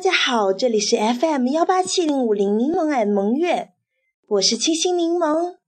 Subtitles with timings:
[0.00, 3.74] 大家好，这里是 FM 幺八七零五零柠檬爱萌月，
[4.28, 5.58] 我是清新柠檬。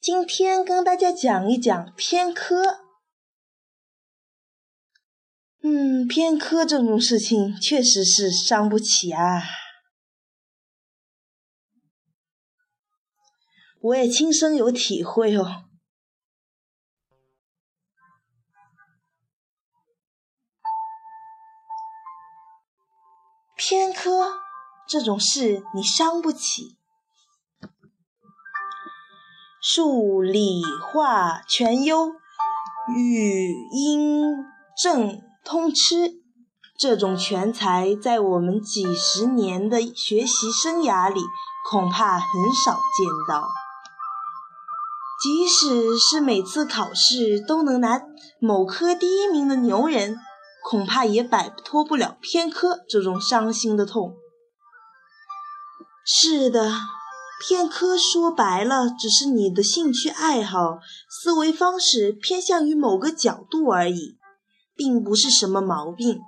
[0.00, 2.84] 今天跟大家讲一讲偏科。
[5.64, 9.42] 嗯，偏科这种事情确实是伤不起啊。
[13.80, 15.64] 我也亲身有体会哦。
[23.56, 24.40] 偏科
[24.88, 26.76] 这种事你伤不起，
[29.60, 32.08] 数理化全优，
[32.94, 34.36] 语音
[34.82, 36.14] 正通吃，
[36.78, 41.20] 这种全才在我们几十年的学习生涯里
[41.70, 43.46] 恐怕很少见到。
[45.22, 48.00] 即使是每次考试都能拿
[48.40, 50.18] 某科第一名的牛人。
[50.64, 54.16] 恐怕也摆脱不了偏科这种伤心的痛。
[56.04, 56.72] 是的，
[57.46, 64.18] 偏科说白了，只是你的兴趣爱好、思维方式偏向于某个角度而已，
[64.74, 66.20] 并不是什么毛病。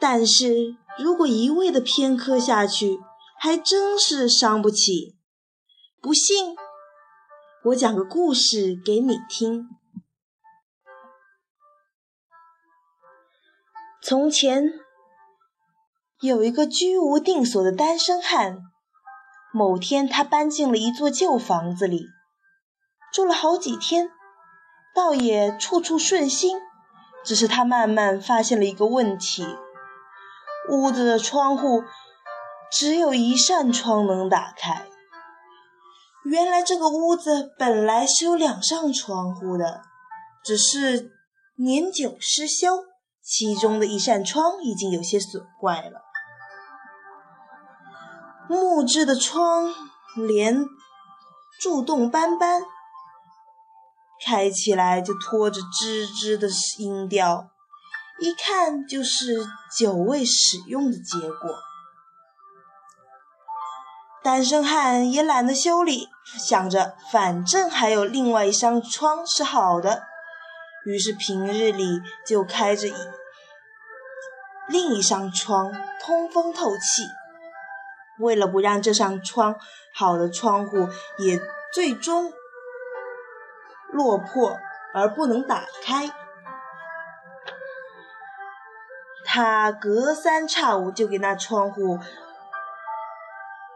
[0.00, 2.98] 但是如果一味的偏科下去，
[3.38, 5.16] 还真是伤不起。
[6.00, 6.56] 不信，
[7.66, 9.68] 我讲个故事给你听。
[14.12, 14.74] 从前
[16.20, 18.58] 有一个居无定所的单身汉。
[19.54, 22.04] 某天，他搬进了一座旧房子里，
[23.10, 24.10] 住了好几天，
[24.94, 26.58] 倒也处处顺心。
[27.24, 29.46] 只是他慢慢发现了一个问题：
[30.68, 31.82] 屋子的窗户
[32.70, 34.84] 只有一扇窗能打开。
[36.26, 39.80] 原来这个屋子本来是有两扇窗户的，
[40.44, 41.10] 只是
[41.56, 42.91] 年久失修。
[43.22, 46.02] 其中的一扇窗已经有些损坏了，
[48.48, 49.72] 木质的窗
[50.16, 50.66] 帘
[51.60, 52.62] 蛀洞斑斑，
[54.26, 57.48] 开起来就拖着吱吱的音调，
[58.20, 59.46] 一看就是
[59.76, 61.58] 久未使用的结果。
[64.24, 70.11] 单身汉也懒得修理，想着反正还有另外一扇窗是好的。
[70.84, 72.94] 于是平日里就开着一
[74.68, 77.02] 另一扇窗通风透气。
[78.18, 79.56] 为了不让这扇窗
[79.94, 80.88] 好的窗户
[81.18, 81.40] 也
[81.72, 82.32] 最终
[83.90, 84.58] 落破
[84.94, 86.10] 而不能打开，
[89.24, 91.98] 他隔三差五就给那窗户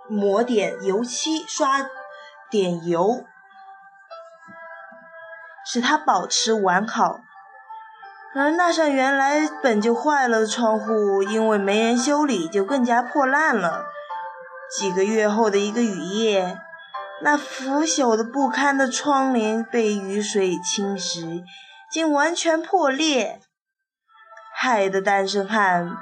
[0.09, 1.89] 抹点油漆，刷
[2.51, 3.25] 点油。
[5.77, 7.21] 使它保持完好，
[8.35, 13.85] 而那扇原来本就坏了的窗户，因为没人修理，就更加破烂了。
[14.75, 16.59] 几个月后的一个雨夜，
[17.23, 21.45] 那腐朽的不堪的窗帘被雨水侵蚀，
[21.93, 23.43] 竟完全破裂，
[24.55, 25.95] 害得单身汉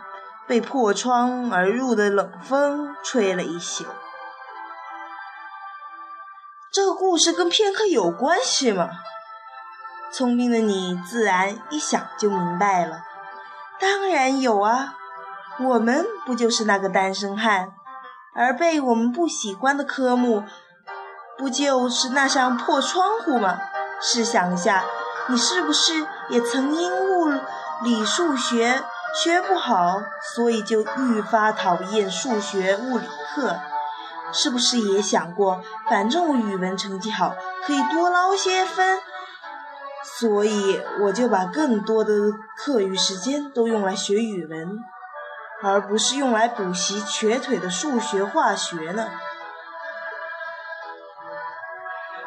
[0.46, 3.84] 被破窗而入的冷风吹了一宿。
[6.72, 8.90] 这个故事跟片刻有关系吗？
[10.16, 13.02] 聪明的你自然一想就明白了，
[13.80, 14.94] 当然有啊，
[15.58, 17.72] 我们不就是那个单身汉，
[18.32, 20.44] 而被我们不喜欢的科目，
[21.36, 23.58] 不就是那扇破窗户吗？
[24.00, 24.84] 试想一下，
[25.26, 27.32] 你是不是也曾因物
[27.82, 28.84] 理数学
[29.16, 30.00] 学不好，
[30.36, 33.58] 所以就愈发讨厌数学物理课？
[34.32, 37.34] 是不是也想过，反正我语文成绩好，
[37.66, 39.00] 可以多捞些分？
[40.04, 42.12] 所以我就把更多的
[42.56, 44.78] 课余时间都用来学语文，
[45.62, 49.08] 而不是用来补习瘸腿的数学、化学呢。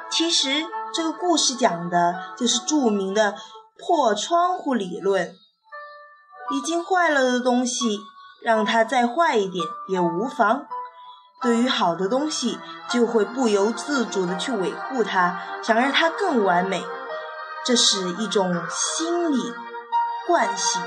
[0.09, 3.35] 其实这个故事讲的就是著名的
[3.77, 5.35] 破窗户理论。
[6.49, 7.99] 已经坏了的东西，
[8.41, 10.65] 让它再坏一点也无妨。
[11.41, 12.57] 对于好的东西，
[12.89, 16.81] 就会不由自主的去维护它，想让它更完美。
[17.67, 19.53] 这是一种心理
[20.25, 20.81] 惯性，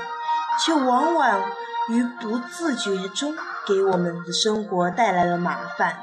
[0.65, 1.43] 却往往
[1.89, 3.35] 于不自觉中
[3.67, 5.99] 给我们的生活带来了麻烦。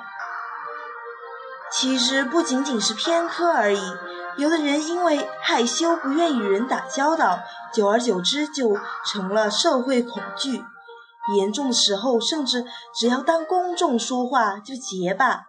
[1.72, 3.92] 其实不仅仅是偏科而已，
[4.36, 7.40] 有的人因为害羞不愿与人打交道，
[7.72, 10.64] 久而久之就成了社会恐惧，
[11.36, 12.64] 严重的时候甚至
[12.94, 15.47] 只要当公众说话就结巴。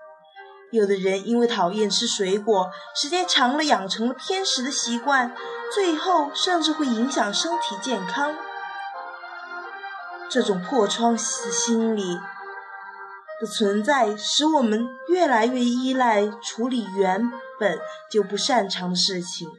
[0.71, 5.35] 有的人因为讨厌吃水果，时间长了养成了偏食的习惯，
[5.73, 8.35] 最后甚至会影响身体健康。
[10.29, 12.19] 这种破窗心理
[13.41, 17.79] 的存在，使我们越来越依赖处理原本
[18.11, 19.49] 就不擅长的事情，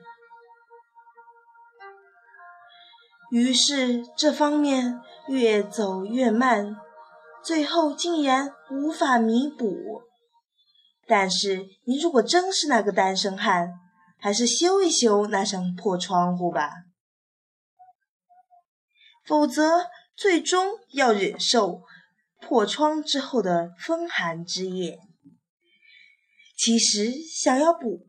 [3.33, 6.77] 于是这方面越走越慢，
[7.43, 10.05] 最后竟然无法弥补。
[11.11, 13.81] 但是，你如果真是那个单身汉，
[14.17, 16.71] 还是修一修那扇破窗户吧，
[19.27, 21.83] 否则最终要忍受
[22.41, 25.01] 破窗之后的风寒之夜。
[26.57, 28.07] 其实，想要补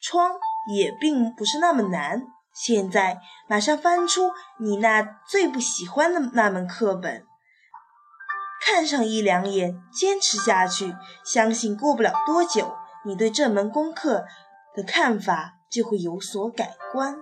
[0.00, 0.32] 窗
[0.74, 2.22] 也并不是那么难。
[2.52, 7.24] 现在，马上翻出你那最不喜欢的那门课本。
[8.64, 10.94] 看上一两眼，坚持下去，
[11.24, 12.72] 相信过不了多久，
[13.04, 14.24] 你对这门功课
[14.74, 17.16] 的看法就会有所改观。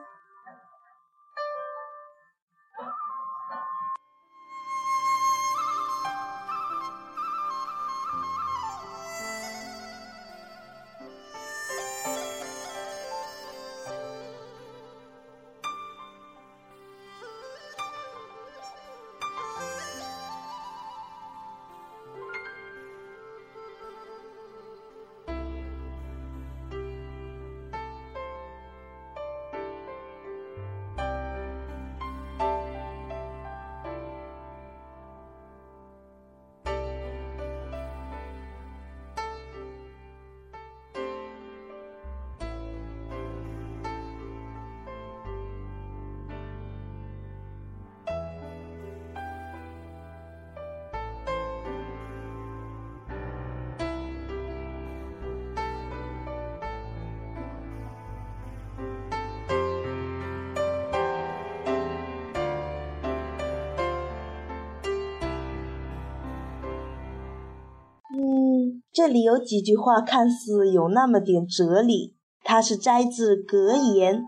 [68.93, 74.25] 这里有几句话看似有那么点哲理，它是摘自格言：“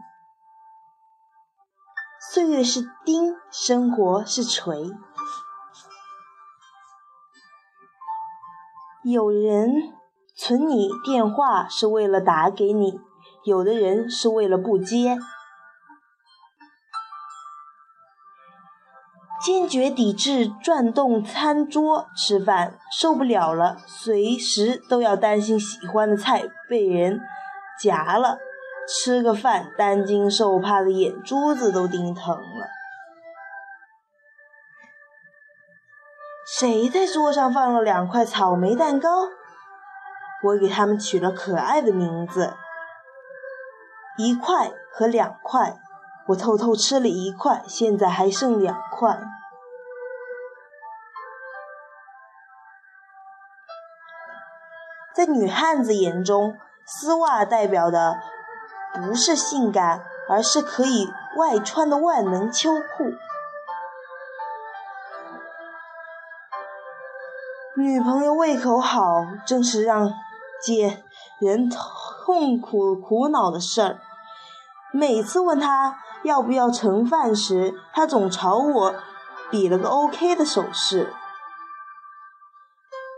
[2.32, 4.91] 岁月是钉，生活是锤。”
[9.03, 9.93] 有人
[10.37, 13.00] 存你电话是为了打给你，
[13.43, 15.19] 有的人是为了不接。
[19.44, 27.21] 坚决抵制转动餐桌吃饭，受不了了，随时都要担心喜欢的菜被人
[27.81, 28.39] 夹了，
[28.87, 32.69] 吃个饭担惊受怕的眼珠子都盯疼了。
[36.47, 39.09] 谁在桌上放了两块草莓蛋糕？
[40.44, 42.55] 我给他们取了可爱的名字，
[44.19, 45.81] 一块和两块。
[46.29, 49.19] 我偷偷吃了一块，现在还剩两块。
[55.15, 58.17] 在女汉子眼中，丝袜代表的
[58.95, 63.13] 不是性感，而是可以外穿的万能秋裤。
[67.77, 70.13] 女朋友胃口好，真是让
[70.63, 71.03] 姐
[71.41, 73.99] 人痛苦苦恼的事儿。
[74.93, 75.99] 每次问他。
[76.22, 78.94] 要不要盛饭时，他总朝我
[79.51, 81.13] 比了个 OK 的手势，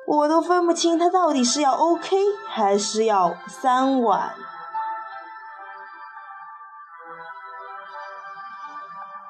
[0.07, 2.16] 我都分不清他到底是要 OK
[2.49, 4.35] 还是要三碗。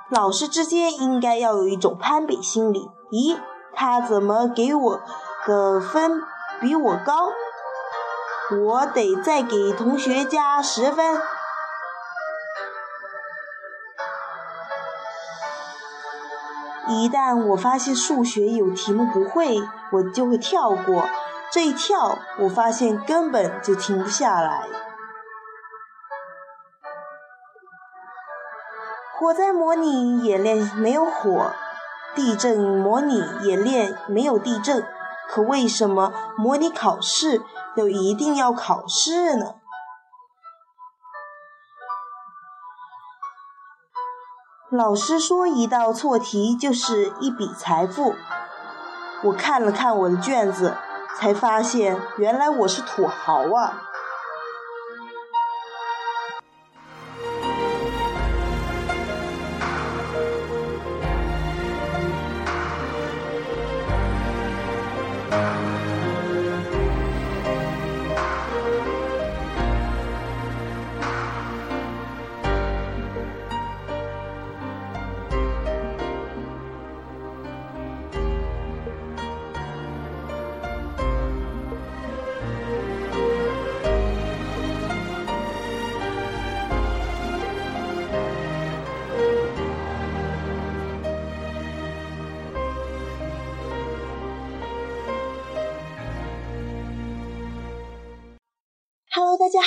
[0.08, 2.88] 老师之间应该要有一种攀比心理。
[3.10, 3.36] 咦，
[3.74, 5.00] 他怎么给我
[5.48, 6.22] 的分
[6.60, 7.32] 比我高？
[8.52, 11.20] 我得再给同学加十分。
[17.04, 19.60] 一旦我发现数学有题目不会，
[19.92, 21.06] 我就会跳过。
[21.52, 24.62] 这一跳，我发现根本就停不下来。
[29.18, 31.52] 火灾模拟演练没有火，
[32.14, 34.86] 地震模拟演练没有地震。
[35.28, 37.42] 可为什么模拟考试
[37.74, 39.56] 又一定要考试呢？
[44.76, 48.16] 老师说：“一道错题就是一笔财富。”
[49.22, 50.74] 我看了看我的卷子，
[51.16, 53.82] 才发现原来我是土豪啊！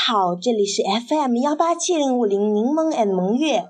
[0.10, 3.66] 好，这里是 FM 幺八七零五零柠檬 and 萌月，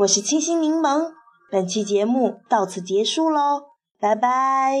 [0.00, 1.12] 我是清新柠檬。
[1.48, 3.66] 本期节目到此结束喽，
[4.00, 4.80] 拜拜。